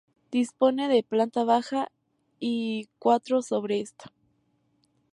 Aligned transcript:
Dispone 0.31 0.87
de 0.87 1.03
planta 1.03 1.43
baja 1.43 1.91
y 2.39 2.89
cuatro 2.97 3.43
sobre 3.43 3.81
esta. 3.81 4.11